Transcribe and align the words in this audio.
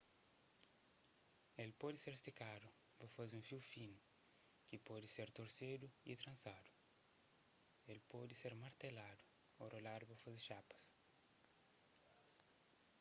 el 1.63 1.71
pode 1.81 1.97
ser 2.03 2.15
stikadu 2.21 2.69
pa 2.97 3.05
faze 3.15 3.33
un 3.39 3.47
fiu 3.49 3.61
finu 3.73 3.99
ki 4.67 4.77
pode 4.89 5.07
ser 5.15 5.29
torsedu 5.37 5.87
y 6.11 6.13
transadu 6.23 6.71
el 7.91 7.99
pode 8.11 8.33
ser 8.41 8.53
marteladu 8.63 9.23
ô 9.61 9.63
roladu 9.73 10.03
pa 10.07 10.15
faze 10.23 10.41
xapas 10.47 10.83